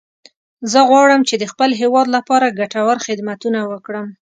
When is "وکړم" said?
3.71-4.07